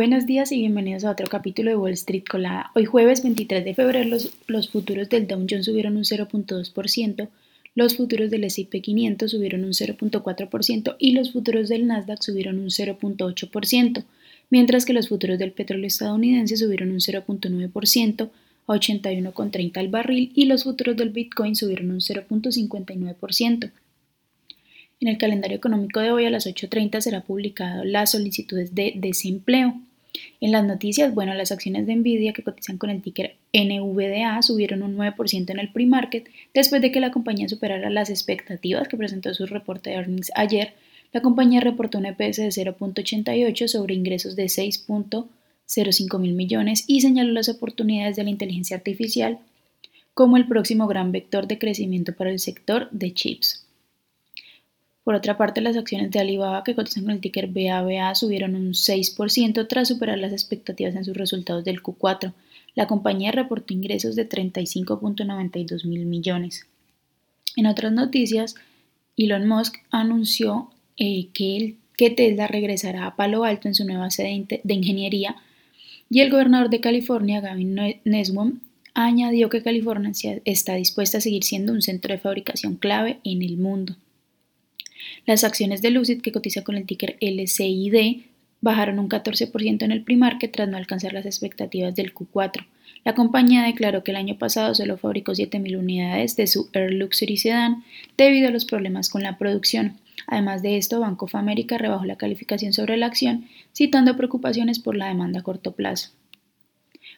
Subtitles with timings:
[0.00, 2.70] Buenos días y bienvenidos a otro capítulo de Wall Street Colada.
[2.76, 4.08] Hoy jueves 23 de febrero
[4.46, 7.28] los, futuros del Dow Jones subieron un 0.2%,
[7.74, 12.68] los futuros del S&P 500 subieron un 0.4% y los futuros del Nasdaq subieron un
[12.68, 14.04] 0.8%,
[14.50, 18.30] mientras que los futuros del petróleo estadounidense subieron un 0.9%
[18.68, 23.72] a 81,30 al barril y los futuros del Bitcoin subieron un 0.59%.
[25.00, 29.80] En el calendario económico de hoy a las 8.30 será publicado las solicitudes de desempleo.
[30.40, 34.82] En las noticias, bueno, las acciones de Nvidia que cotizan con el ticker NVDA subieron
[34.82, 39.32] un 9% en el pre-market después de que la compañía superara las expectativas que presentó
[39.34, 40.74] su reporte de earnings ayer.
[41.12, 47.32] La compañía reportó un EPS de 0.88 sobre ingresos de 6.05 mil millones y señaló
[47.32, 49.38] las oportunidades de la inteligencia artificial
[50.14, 53.67] como el próximo gran vector de crecimiento para el sector de chips.
[55.08, 58.74] Por otra parte, las acciones de Alibaba que cotizan con el ticker BABA subieron un
[58.74, 62.34] 6% tras superar las expectativas en sus resultados del Q4.
[62.74, 66.66] La compañía reportó ingresos de 35.92 mil millones.
[67.56, 68.54] En otras noticias,
[69.16, 74.60] Elon Musk anunció eh, que, que Tesla regresará a Palo Alto en su nueva sede
[74.62, 75.36] de ingeniería
[76.10, 78.60] y el gobernador de California, Gavin Newsom,
[78.92, 80.12] añadió que California
[80.44, 83.96] está dispuesta a seguir siendo un centro de fabricación clave en el mundo.
[85.28, 88.22] Las acciones de Lucid, que cotiza con el ticker LCID,
[88.62, 92.64] bajaron un 14% en el pre-market tras no alcanzar las expectativas del Q4.
[93.04, 97.36] La compañía declaró que el año pasado solo fabricó 7.000 unidades de su Air Luxury
[97.36, 97.84] Sedan
[98.16, 99.98] debido a los problemas con la producción.
[100.26, 104.96] Además de esto, Bank of America rebajó la calificación sobre la acción, citando preocupaciones por
[104.96, 106.08] la demanda a corto plazo.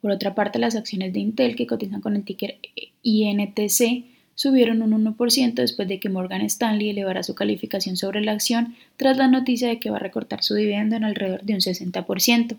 [0.00, 2.58] Por otra parte, las acciones de Intel, que cotizan con el ticker
[3.04, 4.11] INTC,
[4.42, 9.16] subieron un 1% después de que Morgan Stanley elevara su calificación sobre la acción tras
[9.16, 12.56] la noticia de que va a recortar su dividendo en alrededor de un 60%.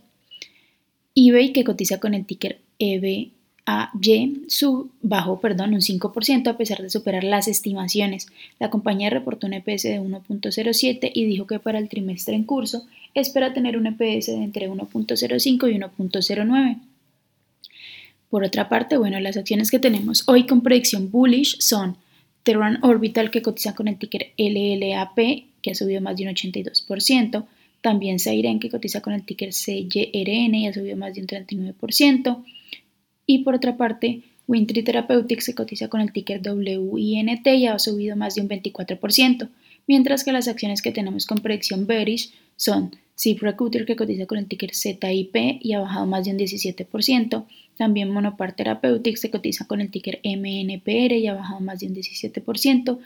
[1.14, 3.34] eBay, que cotiza con el ticker EBAY,
[5.02, 8.28] bajó perdón, un 5% a pesar de superar las estimaciones.
[8.60, 12.86] La compañía reportó un EPS de 1.07 y dijo que para el trimestre en curso
[13.14, 16.78] espera tener un EPS de entre 1.05 y 1.09.
[18.34, 21.98] Por otra parte, bueno, las acciones que tenemos hoy con predicción bullish son
[22.42, 25.16] Terran Orbital, que cotiza con el ticker LLAP,
[25.62, 27.46] que ha subido más de un 82%.
[27.82, 32.44] También Seiren, que cotiza con el ticker CYRN y ha subido más de un 39%.
[33.28, 38.16] Y por otra parte, Wintry Therapeutics, que cotiza con el ticker WINT y ha subido
[38.16, 39.48] más de un 24%.
[39.86, 44.38] Mientras que las acciones que tenemos con predicción bearish son Zip Recruiter, que cotiza con
[44.38, 47.46] el ticker ZIP y ha bajado más de un 17%.
[47.78, 51.96] También Monopar Therapeutics se cotiza con el ticker MNPR y ha bajado más de un
[51.96, 53.00] 17%.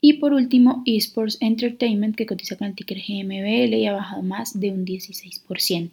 [0.00, 4.58] Y por último, Esports Entertainment que cotiza con el ticker GMBL y ha bajado más
[4.58, 5.90] de un 16%.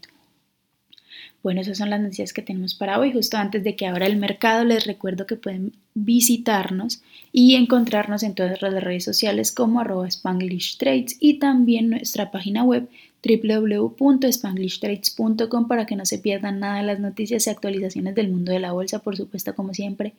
[1.43, 3.11] Bueno, esas son las noticias que tenemos para hoy.
[3.11, 7.01] Justo antes de que abra el mercado, les recuerdo que pueden visitarnos
[7.31, 12.63] y encontrarnos en todas las redes sociales como arroba Spanglish Trades y también nuestra página
[12.63, 12.87] web
[13.23, 18.59] www.spanglishtrades.com para que no se pierdan nada de las noticias y actualizaciones del mundo de
[18.59, 20.13] la bolsa, por supuesto, como siempre,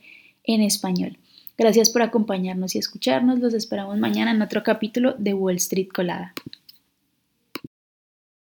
[0.44, 1.18] en español.
[1.58, 3.38] Gracias por acompañarnos y escucharnos.
[3.38, 6.32] Los esperamos mañana en otro capítulo de Wall Street Colada.